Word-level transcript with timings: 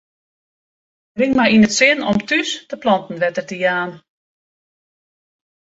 Bring 1.17 1.33
my 1.39 1.47
yn 1.55 1.67
it 1.67 1.73
sin 1.79 1.99
om 2.09 2.17
thús 2.27 2.49
de 2.69 2.75
planten 2.83 3.21
wetter 3.21 3.45
te 3.47 3.55
jaan. 3.63 3.91